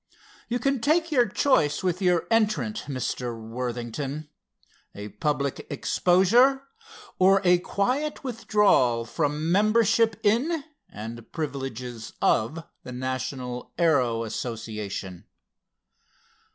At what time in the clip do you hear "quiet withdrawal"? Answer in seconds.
7.59-9.05